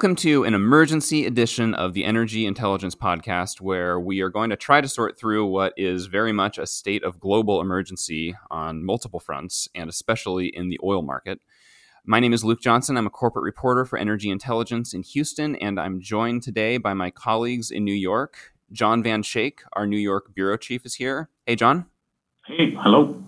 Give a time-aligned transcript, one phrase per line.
[0.00, 4.56] Welcome to an emergency edition of the Energy Intelligence Podcast, where we are going to
[4.56, 9.20] try to sort through what is very much a state of global emergency on multiple
[9.20, 11.40] fronts, and especially in the oil market.
[12.06, 12.96] My name is Luke Johnson.
[12.96, 17.10] I'm a corporate reporter for Energy Intelligence in Houston, and I'm joined today by my
[17.10, 18.54] colleagues in New York.
[18.72, 21.28] John Van Schaik, our New York bureau chief, is here.
[21.44, 21.84] Hey, John.
[22.46, 23.22] Hey, hello.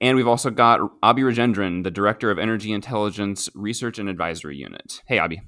[0.00, 5.02] And we've also got Abhi Rajendran, the Director of Energy Intelligence Research and Advisory Unit.
[5.04, 5.42] Hey, Abhi.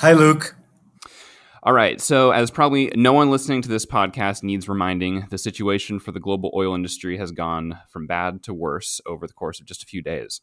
[0.00, 0.56] Hi, Luke.
[1.62, 2.00] All right.
[2.00, 6.18] So, as probably no one listening to this podcast needs reminding, the situation for the
[6.18, 9.86] global oil industry has gone from bad to worse over the course of just a
[9.86, 10.40] few days.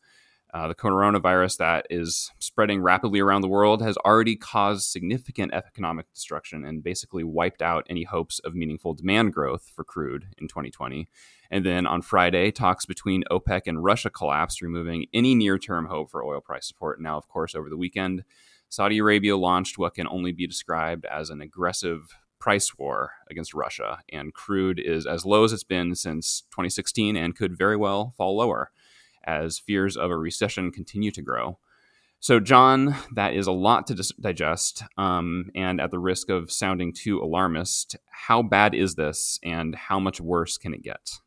[0.54, 6.06] Uh, the coronavirus that is spreading rapidly around the world has already caused significant economic
[6.14, 11.10] destruction and basically wiped out any hopes of meaningful demand growth for crude in 2020.
[11.50, 16.12] And then on Friday, talks between OPEC and Russia collapsed, removing any near term hope
[16.12, 17.02] for oil price support.
[17.02, 18.24] Now, of course, over the weekend,
[18.70, 24.00] Saudi Arabia launched what can only be described as an aggressive price war against Russia,
[24.12, 28.38] and crude is as low as it's been since 2016 and could very well fall
[28.38, 28.72] lower
[29.26, 31.58] as fears of a recession continue to grow.
[32.20, 34.84] So, John, that is a lot to dis- digest.
[34.98, 40.00] Um, and at the risk of sounding too alarmist, how bad is this and how
[40.00, 41.20] much worse can it get?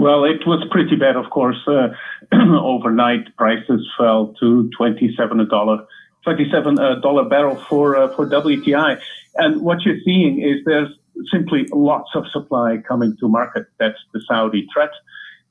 [0.00, 1.58] Well, it was pretty bad, of course.
[1.66, 1.88] Uh,
[2.32, 5.84] overnight, prices fell to twenty-seven dollar,
[6.24, 8.98] twenty-seven uh, dollar barrel for uh, for WTI.
[9.36, 10.88] And what you're seeing is there's
[11.30, 13.66] simply lots of supply coming to market.
[13.78, 14.92] That's the Saudi threat,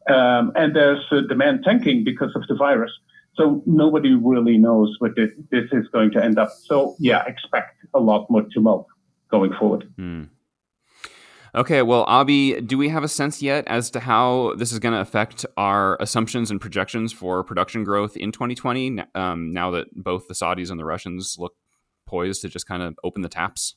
[0.09, 2.92] um, and there's uh, demand tanking because of the virus.
[3.36, 6.50] So nobody really knows what this, this is going to end up.
[6.66, 8.88] So yeah, expect a lot more tumult
[9.30, 9.88] going forward.
[10.00, 10.30] Mm.
[11.55, 14.94] Okay, well, Abhi, do we have a sense yet as to how this is going
[14.94, 19.02] to affect our assumptions and projections for production growth in 2020?
[19.16, 21.54] Um, now that both the Saudis and the Russians look
[22.08, 23.76] poised to just kind of open the taps.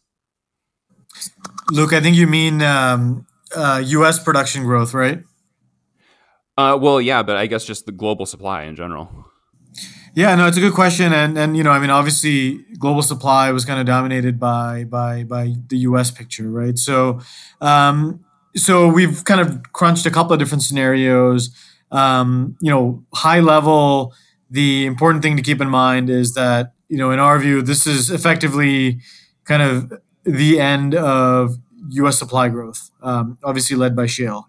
[1.71, 4.23] Luke, I think you mean um, uh, U.S.
[4.23, 5.23] production growth, right?
[6.57, 9.27] Uh, well, yeah, but I guess just the global supply in general.
[10.15, 13.51] Yeah, no, it's a good question, and and you know, I mean, obviously, global supply
[13.51, 16.11] was kind of dominated by by by the U.S.
[16.11, 16.79] picture, right?
[16.79, 17.21] So,
[17.63, 18.23] um,
[18.55, 21.51] so we've kind of crunched a couple of different scenarios.
[21.91, 24.13] Um, you know, high level,
[24.51, 27.87] the important thing to keep in mind is that you know, in our view, this
[27.87, 29.01] is effectively
[29.45, 31.57] kind of the end of
[31.93, 32.19] U.S.
[32.19, 34.49] supply growth, um, obviously led by shale,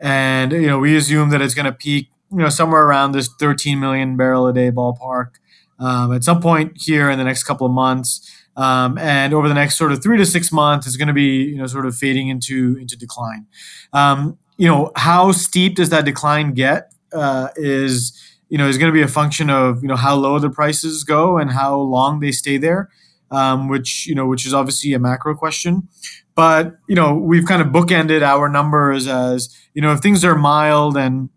[0.00, 3.28] and you know, we assume that it's going to peak you know somewhere around this
[3.40, 5.36] 13 million barrel a day ballpark
[5.78, 8.30] um, at some point here in the next couple of months.
[8.56, 11.44] Um, and over the next sort of three to six months, it's going to be
[11.44, 13.46] you know sort of fading into into decline.
[13.94, 16.92] Um, you know how steep does that decline get?
[17.12, 18.18] Uh, is
[18.50, 21.04] you know is going to be a function of you know how low the prices
[21.04, 22.90] go and how long they stay there,
[23.30, 25.88] um, which you know which is obviously a macro question.
[26.34, 30.34] But you know we've kind of bookended our numbers as you know if things are
[30.34, 31.28] mild and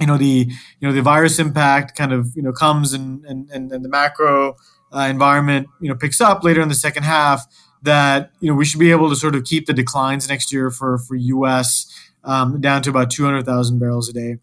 [0.00, 0.48] you know the
[0.80, 4.56] you know the virus impact kind of you know comes and and, and, the macro
[4.92, 7.46] uh, environment you know picks up later in the second half
[7.82, 10.70] that you know we should be able to sort of keep the declines next year
[10.70, 11.16] for for
[11.46, 11.92] us
[12.24, 14.36] um, down to about 200000 barrels a day.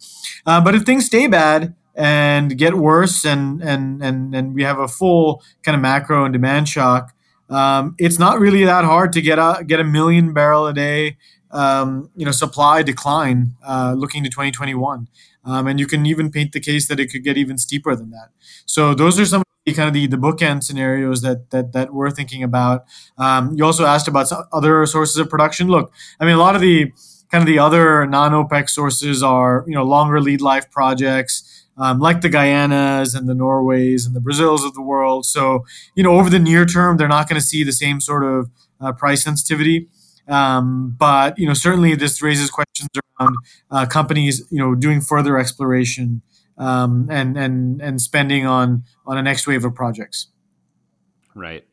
[0.45, 4.79] Uh, but if things stay bad and get worse and and and and we have
[4.79, 7.13] a full kind of macro and demand shock
[7.49, 11.17] um, it's not really that hard to get a get a million barrel a day
[11.51, 15.07] um, you know supply decline uh, looking to 2021
[15.45, 18.09] um, and you can even paint the case that it could get even steeper than
[18.11, 18.29] that.
[18.66, 21.94] So those are some of the kind of the, the bookend scenarios that that that
[21.94, 22.85] we're thinking about.
[23.17, 25.67] Um, you also asked about other sources of production.
[25.67, 26.91] Look, I mean, a lot of the
[27.31, 31.51] kind of the other non-OPEC sources are you know longer lead life projects.
[31.78, 35.25] Um, like the Guyanas and the Norways and the Brazils of the world.
[35.25, 38.23] So, you know, over the near term, they're not going to see the same sort
[38.23, 39.89] of uh, price sensitivity.
[40.28, 42.90] Um, but you know, certainly this raises questions
[43.20, 43.35] around
[43.72, 46.22] uh, companies, you know, doing further exploration
[46.58, 50.28] um, and and and spending on on a next wave of projects.
[51.35, 51.66] Right.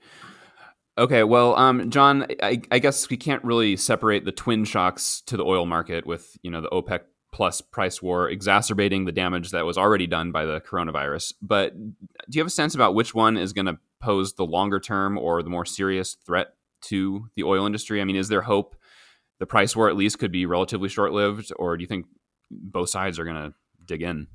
[0.98, 5.38] Okay, well, um, John, I, I, guess we can't really separate the twin shocks to
[5.38, 7.00] the oil market with you know the OPEC
[7.32, 11.32] plus price war exacerbating the damage that was already done by the coronavirus.
[11.40, 14.78] But do you have a sense about which one is going to pose the longer
[14.78, 16.48] term or the more serious threat
[16.82, 18.00] to the oil industry?
[18.00, 18.76] I mean, is there hope
[19.38, 22.06] the price war at least could be relatively short lived, or do you think
[22.50, 23.54] both sides are going to
[23.86, 24.28] dig in?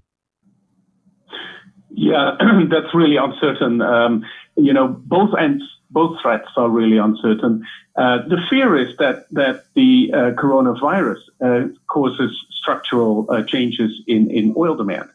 [1.89, 2.37] Yeah,
[2.69, 3.81] that's really uncertain.
[3.81, 7.65] Um, you know, both ends, both threats are really uncertain.
[7.95, 14.29] Uh, the fear is that that the uh, coronavirus uh, causes structural uh, changes in
[14.29, 15.09] in oil demand.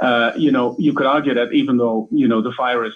[0.00, 2.94] Uh, you know, you could argue that even though you know the virus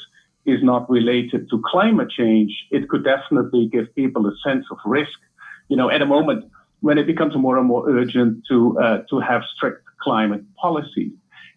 [0.48, 5.18] is not related to climate change, it could definitely give people a sense of risk.
[5.68, 6.50] You know, at a moment
[6.80, 11.12] when it becomes more and more urgent to uh, to have strict climate policy.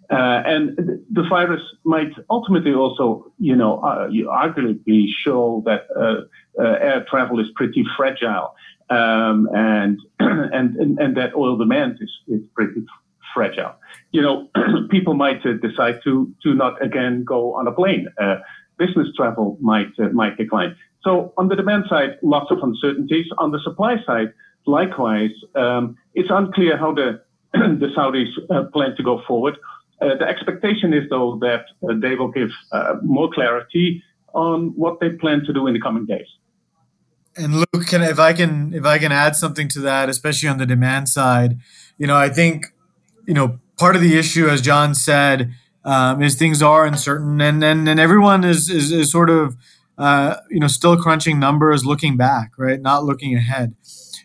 [0.09, 0.77] Uh, and
[1.09, 7.39] the virus might ultimately also, you know, uh, arguably show that uh, uh, air travel
[7.39, 8.53] is pretty fragile,
[8.89, 12.81] um, and, and, and and that oil demand is is pretty
[13.33, 13.73] fragile.
[14.11, 14.49] You know,
[14.89, 18.07] people might uh, decide to to not again go on a plane.
[18.79, 20.75] Uh, business travel might might decline.
[21.03, 23.25] So on the demand side, lots of uncertainties.
[23.37, 24.33] On the supply side,
[24.65, 27.21] likewise, um, it's unclear how the
[27.53, 29.57] the Saudis plan to go forward.
[30.01, 34.03] Uh, the expectation is, though, that uh, they will give uh, more clarity
[34.33, 36.25] on what they plan to do in the coming days.
[37.37, 40.57] And Luke, can, if I can, if I can add something to that, especially on
[40.57, 41.59] the demand side,
[41.97, 42.73] you know, I think,
[43.27, 47.63] you know, part of the issue, as John said, um, is things are uncertain, and
[47.63, 49.55] and, and everyone is is, is sort of,
[49.97, 53.75] uh, you know, still crunching numbers, looking back, right, not looking ahead.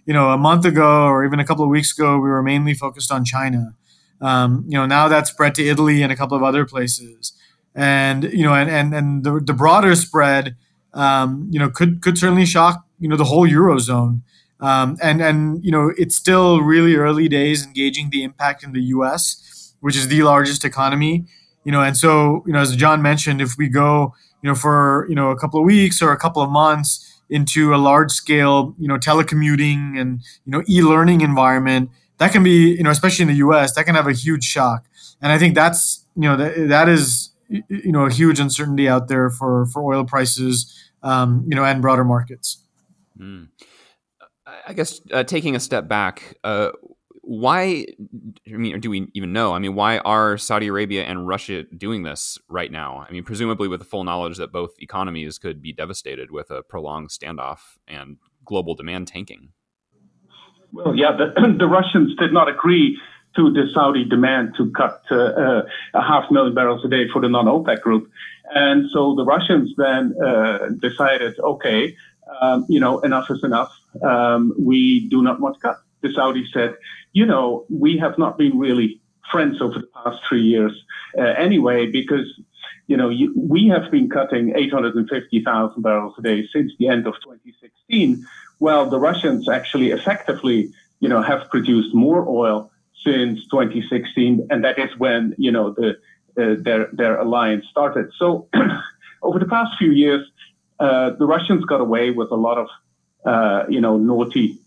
[0.04, 2.74] You know, a month ago or even a couple of weeks ago, we were mainly
[2.74, 3.74] focused on China.
[4.20, 7.32] Um, you know, now that's spread to Italy and a couple of other places,
[7.74, 10.56] and you know, and and, and the, the broader spread,
[10.94, 14.22] um, you know, could could certainly shock you know the whole eurozone.
[14.60, 18.80] Um, and and you know, it's still really early days engaging the impact in the
[18.82, 21.26] U.S., which is the largest economy.
[21.66, 25.06] You know, and so you know, as John mentioned, if we go, you know, for
[25.08, 28.74] you know a couple of weeks or a couple of months into a large scale,
[28.78, 33.28] you know, telecommuting and you know e-learning environment that can be, you know, especially in
[33.28, 34.86] the U.S., that can have a huge shock.
[35.20, 39.08] And I think that's, you know, that, that is, you know, a huge uncertainty out
[39.08, 40.72] there for for oil prices,
[41.02, 42.62] um, you know, and broader markets.
[43.18, 43.48] Mm.
[44.66, 46.70] I guess uh, taking a step back, uh,
[47.26, 47.84] why?
[48.46, 49.52] I mean, do we even know?
[49.52, 53.04] I mean, why are Saudi Arabia and Russia doing this right now?
[53.08, 56.62] I mean, presumably with the full knowledge that both economies could be devastated with a
[56.62, 59.48] prolonged standoff and global demand tanking.
[60.72, 62.96] Well, yeah, the, the Russians did not agree
[63.34, 65.62] to the Saudi demand to cut uh, uh,
[65.94, 68.08] a half million barrels a day for the non-OPEC group.
[68.54, 71.96] And so the Russians then uh, decided, okay,
[72.40, 73.72] um, you know, enough is enough.
[74.02, 75.80] Um, we do not want to cut.
[76.06, 76.76] The Saudis said,
[77.12, 79.00] you know, we have not been really
[79.30, 80.72] friends over the past three years
[81.18, 82.26] uh, anyway, because,
[82.86, 87.14] you know, you, we have been cutting 850,000 barrels a day since the end of
[87.14, 88.24] 2016
[88.58, 90.70] well, the Russians actually effectively,
[91.00, 92.70] you know, have produced more oil
[93.04, 95.90] since 2016, and that is when you know the
[96.38, 98.10] uh, their their alliance started.
[98.18, 98.48] So,
[99.22, 100.26] over the past few years,
[100.80, 102.68] uh, the Russians got away with a lot of
[103.24, 104.58] uh, you know naughty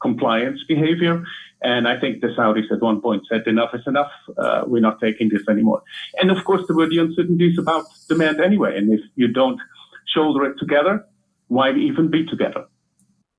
[0.00, 1.22] compliance behavior,
[1.62, 4.10] and I think the Saudis at one point said enough is enough.
[4.36, 5.82] Uh, we're not taking this anymore.
[6.20, 9.60] And of course, there were the uncertainties about demand anyway, and if you don't
[10.06, 11.04] shoulder it together,
[11.48, 12.66] why even be together?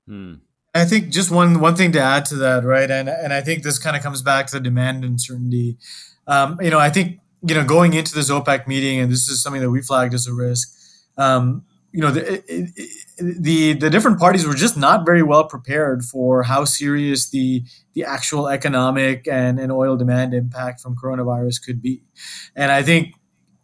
[0.06, 0.34] Hmm.
[0.74, 2.90] I think just one one thing to add to that, right?
[2.90, 5.78] And and I think this kind of comes back to the demand uncertainty.
[6.26, 9.42] Um, you know, I think you know going into this OPEC meeting, and this is
[9.42, 10.68] something that we flagged as a risk.
[11.18, 15.44] Um, you know, the, it, it, the the different parties were just not very well
[15.44, 17.62] prepared for how serious the
[17.94, 22.02] the actual economic and, and oil demand impact from coronavirus could be.
[22.56, 23.14] And I think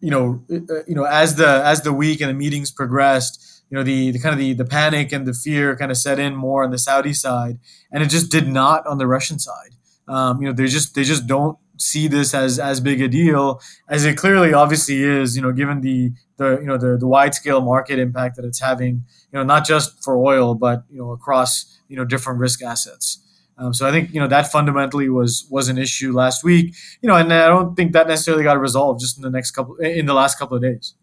[0.00, 3.76] you know, uh, you know, as the as the week and the meetings progressed you
[3.76, 6.34] know the, the kind of the, the panic and the fear kind of set in
[6.34, 7.58] more on the Saudi side,
[7.92, 9.72] and it just did not on the Russian side.
[10.06, 13.60] Um, you know they just they just don't see this as as big a deal
[13.88, 15.36] as it clearly obviously is.
[15.36, 18.60] You know given the the you know the, the wide scale market impact that it's
[18.60, 19.04] having.
[19.32, 23.24] You know not just for oil but you know across you know different risk assets.
[23.56, 26.74] Um, so I think you know that fundamentally was was an issue last week.
[27.02, 29.76] You know, and I don't think that necessarily got resolved just in the next couple
[29.76, 30.94] in the last couple of days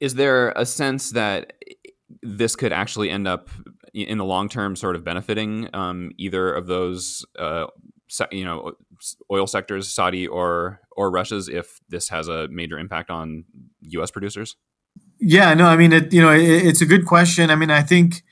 [0.00, 1.52] is there a sense that
[2.22, 3.48] this could actually end up
[3.94, 7.66] in the long term sort of benefiting um, either of those uh,
[8.30, 8.72] you know
[9.30, 13.44] oil sectors saudi or or russia's if this has a major impact on
[13.82, 14.56] us producers?
[15.20, 17.50] Yeah no i mean it you know it, it's a good question.
[17.50, 18.22] I mean i think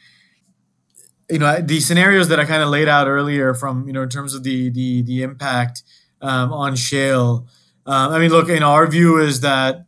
[1.31, 4.09] you know the scenarios that i kind of laid out earlier from you know in
[4.09, 5.83] terms of the the the impact
[6.23, 7.47] um, on shale
[7.85, 9.87] um, i mean look in our view is that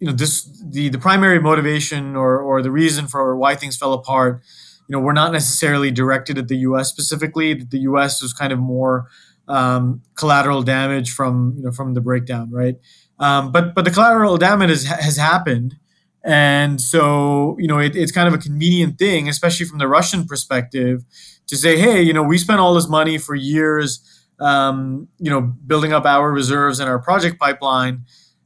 [0.00, 3.94] you know this the the primary motivation or or the reason for why things fell
[3.94, 4.42] apart
[4.88, 7.54] you know were not necessarily directed at the US specifically.
[7.54, 9.06] The US was kind of more
[9.48, 12.76] um, collateral damage from you know from the breakdown right
[13.18, 15.76] um, but but the collateral damage has, has happened
[16.24, 20.24] and so you know it, it's kind of a convenient thing especially from the Russian
[20.26, 21.04] perspective
[21.46, 24.00] to say hey you know we spent all this money for years
[24.40, 28.04] um, you know building up our reserves and our project pipeline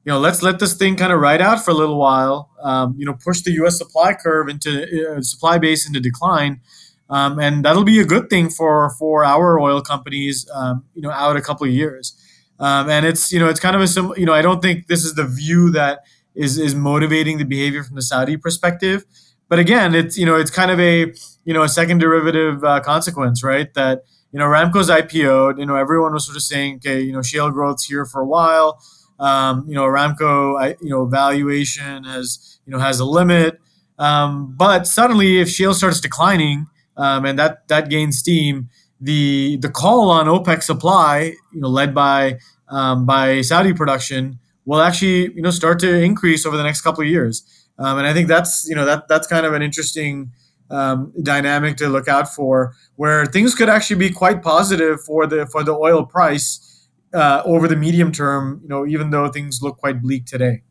[0.09, 2.49] you know, let's let this thing kind of ride out for a little while.
[2.63, 3.77] Um, you know, push the U.S.
[3.77, 6.63] supply curve into uh, supply base into decline,
[7.11, 10.49] um, and that'll be a good thing for for our oil companies.
[10.55, 12.17] Um, you know, out a couple of years,
[12.59, 15.05] um, and it's you know it's kind of a you know I don't think this
[15.05, 16.01] is the view that
[16.35, 19.05] is is motivating the behavior from the Saudi perspective.
[19.49, 21.13] But again, it's you know it's kind of a
[21.45, 23.73] you know a second derivative uh, consequence, right?
[23.75, 25.59] That you know Aramco's IPO'd.
[25.59, 28.27] You know everyone was sort of saying, okay, you know shale growth's here for a
[28.27, 28.81] while
[29.19, 33.61] um, you know, Aramco, you know, valuation has, you know, has a limit.
[33.99, 36.67] Um, but suddenly, if shale starts declining
[36.99, 38.69] um, and that that gains steam,
[39.01, 42.39] the the call on OPEC supply, you know, led by
[42.69, 47.03] um, by Saudi production, will actually you know start to increase over the next couple
[47.03, 47.45] of years.
[47.79, 50.33] Um, and I think that's you know that that's kind of an interesting
[50.71, 55.47] um, dynamic to look out for, where things could actually be quite positive for the
[55.47, 59.79] for the oil price uh, over the medium term, you know, even though things look
[59.79, 60.63] quite bleak today.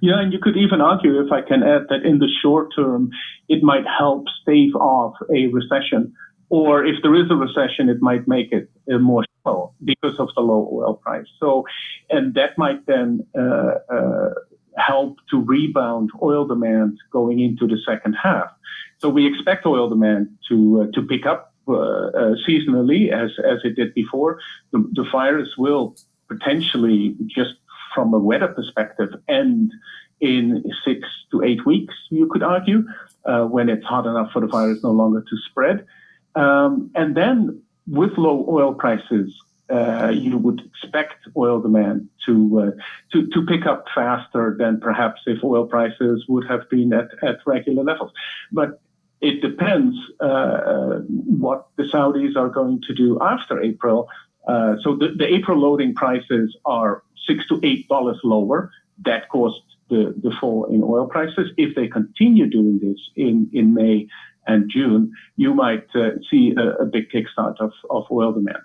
[0.00, 3.10] Yeah, and you could even argue, if I can add, that in the short term,
[3.48, 6.14] it might help stave off a recession.
[6.48, 10.28] Or if there is a recession, it might make it uh, more slow because of
[10.36, 11.26] the low oil price.
[11.40, 11.64] So,
[12.10, 14.30] and that might then uh, uh,
[14.76, 18.50] help to rebound oil demand going into the second half.
[18.98, 23.60] So we expect oil demand to uh, to pick up uh, uh, seasonally as as
[23.64, 24.38] it did before.
[24.72, 25.96] The, the virus will
[26.28, 27.54] potentially just
[27.94, 29.72] from a weather perspective end
[30.20, 31.94] in six to eight weeks.
[32.10, 32.84] You could argue
[33.24, 35.86] uh, when it's hot enough for the virus no longer to spread,
[36.34, 39.34] um, and then with low oil prices.
[39.70, 45.22] Uh, you would expect oil demand to, uh, to to pick up faster than perhaps
[45.24, 48.12] if oil prices would have been at, at regular levels.
[48.50, 48.82] But
[49.22, 54.08] it depends uh, what the Saudis are going to do after April.
[54.46, 58.70] Uh, so the, the, April loading prices are six to eight dollars lower.
[59.04, 61.50] That caused the, the fall in oil prices.
[61.56, 64.08] If they continue doing this in, in May
[64.46, 68.62] and June, you might uh, see a, a, big kickstart of, of oil demand.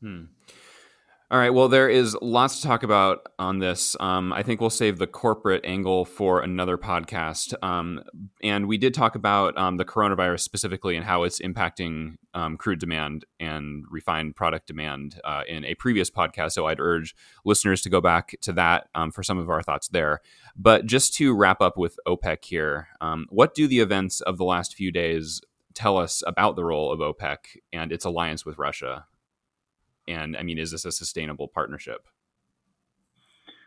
[0.00, 0.24] Hmm.
[1.30, 1.52] All right.
[1.52, 3.94] Well, there is lots to talk about on this.
[4.00, 7.52] Um, I think we'll save the corporate angle for another podcast.
[7.62, 8.02] Um,
[8.42, 12.78] and we did talk about um, the coronavirus specifically and how it's impacting um, crude
[12.78, 16.52] demand and refined product demand uh, in a previous podcast.
[16.52, 19.88] So I'd urge listeners to go back to that um, for some of our thoughts
[19.88, 20.22] there.
[20.56, 24.44] But just to wrap up with OPEC here, um, what do the events of the
[24.44, 25.42] last few days
[25.74, 29.04] tell us about the role of OPEC and its alliance with Russia?
[30.08, 32.08] And I mean, is this a sustainable partnership?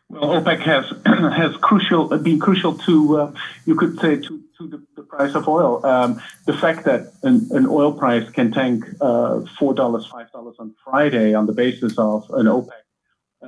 [0.09, 3.31] Well, OPEC has has crucial been crucial to uh,
[3.65, 5.85] you could say to, to the, the price of oil.
[5.85, 10.57] Um, the fact that an, an, oil price can tank uh, four dollars, five dollars
[10.59, 12.80] on Friday on the basis of an OPEC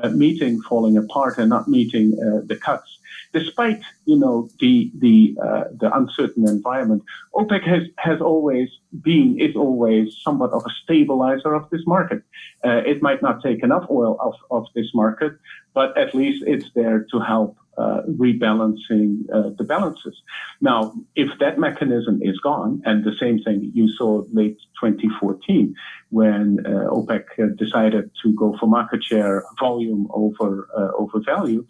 [0.01, 2.99] uh, meeting falling apart and not meeting uh, the cuts
[3.33, 7.03] despite you know the the uh, the uncertain environment,
[7.35, 8.69] OPEC has has always
[9.01, 12.21] been is always somewhat of a stabilizer of this market.
[12.63, 15.33] Uh, it might not take enough oil off of this market,
[15.73, 20.21] but at least it's there to help uh, rebalancing uh, the balances.
[20.61, 25.75] Now, if that mechanism is gone, and the same thing you saw late 2014
[26.09, 31.65] when uh, OPEC decided to go for market share volume over uh, over value,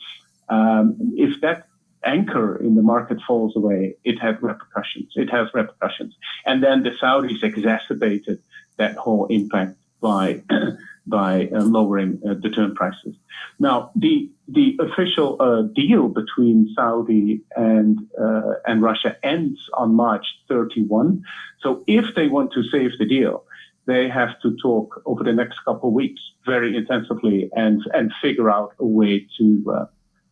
[0.50, 1.68] um, if that
[2.06, 5.14] anchor in the market falls away, it has repercussions.
[5.16, 6.16] It has repercussions.
[6.46, 8.40] And then the Saudis exacerbated
[8.78, 10.44] that whole impact by
[11.06, 13.16] by uh, lowering uh, the term prices.
[13.60, 20.26] Now, the the official uh, deal between Saudi and uh, and Russia ends on March
[20.48, 21.24] 31.
[21.62, 23.44] So, if they want to save the deal,
[23.86, 28.50] they have to talk over the next couple of weeks very intensively and and figure
[28.50, 29.86] out a way to uh,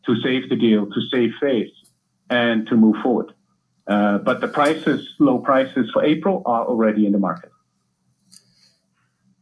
[0.05, 1.73] to save the deal, to save face,
[2.29, 3.33] and to move forward.
[3.87, 7.51] Uh, but the prices, low prices for April, are already in the market.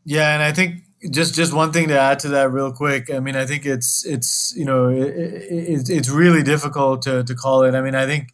[0.05, 0.81] Yeah, and I think
[1.11, 3.11] just just one thing to add to that real quick.
[3.11, 7.35] I mean, I think it's it's you know it, it, it's really difficult to, to
[7.35, 7.75] call it.
[7.75, 8.33] I mean, I think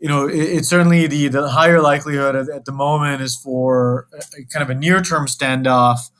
[0.00, 4.06] you know it, it's certainly the the higher likelihood at, at the moment is for
[4.12, 6.10] a, kind of a near term standoff.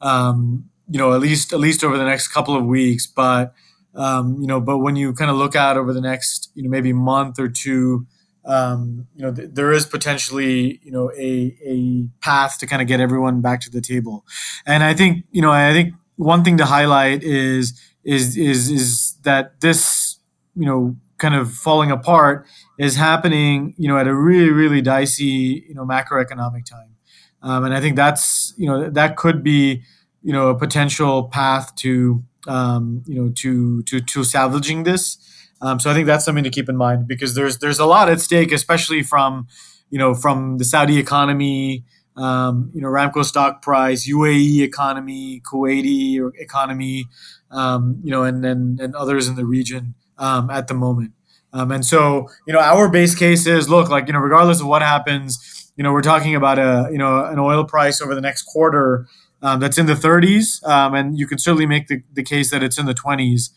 [0.00, 3.54] Um, you know, at least at least over the next couple of weeks, but
[3.94, 6.70] um, you know, but when you kind of look out over the next, you know,
[6.70, 8.06] maybe month or two,
[8.44, 12.88] um, you know, th- there is potentially, you know, a, a path to kind of
[12.88, 14.24] get everyone back to the table.
[14.66, 19.14] And I think, you know, I think one thing to highlight is, is, is, is
[19.22, 20.18] that this,
[20.54, 22.46] you know, kind of falling apart
[22.78, 26.96] is happening, you know, at a really, really dicey, you know, macroeconomic time.
[27.42, 29.82] Um, and I think that's, you know, that could be,
[30.22, 35.18] you know, a potential path to, um, you know, to to to salvaging this.
[35.60, 38.08] Um, so I think that's something to keep in mind because there's there's a lot
[38.08, 39.46] at stake, especially from
[39.90, 41.84] you know from the Saudi economy,
[42.16, 47.06] um, you know, Aramco stock price, UAE economy, Kuwaiti economy,
[47.50, 51.12] um, you know, and, and and others in the region um, at the moment.
[51.52, 54.66] Um, and so, you know, our base case is look like you know, regardless of
[54.66, 58.20] what happens, you know, we're talking about a you know an oil price over the
[58.20, 59.06] next quarter
[59.42, 62.62] um, that's in the 30s, um, and you can certainly make the, the case that
[62.62, 63.50] it's in the 20s.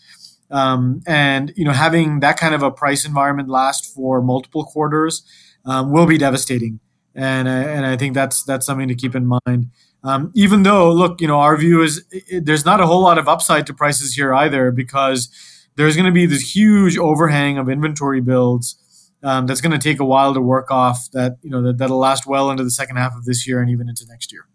[0.50, 5.24] Um, and you know, having that kind of a price environment last for multiple quarters
[5.66, 6.80] um, will be devastating.
[7.16, 9.72] And uh, and I think that's that's something to keep in mind.
[10.04, 13.18] Um, even though, look, you know, our view is it, there's not a whole lot
[13.18, 15.30] of upside to prices here either, because
[15.76, 20.00] there's going to be this huge overhang of inventory builds um, that's going to take
[20.00, 21.10] a while to work off.
[21.12, 23.70] That you know that, that'll last well into the second half of this year and
[23.70, 24.46] even into next year.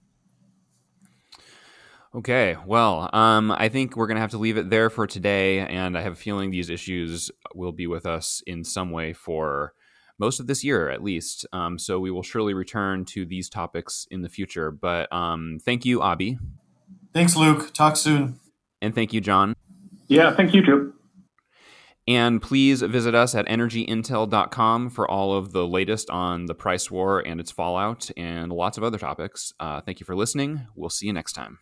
[2.15, 5.61] Okay, well, um, I think we're going to have to leave it there for today.
[5.61, 9.73] And I have a feeling these issues will be with us in some way for
[10.19, 11.47] most of this year, at least.
[11.55, 14.71] Um, so we will surely return to these topics in the future.
[14.71, 16.39] But um, thank you, Abhi.
[17.15, 17.73] Thanks, Luke.
[17.73, 18.39] Talk soon.
[18.83, 19.55] And thank you, John.
[20.09, 20.93] Yeah, thank you, Drew.
[22.07, 27.21] And please visit us at energyintel.com for all of the latest on the price war
[27.21, 29.53] and its fallout and lots of other topics.
[29.61, 30.67] Uh, thank you for listening.
[30.75, 31.61] We'll see you next time.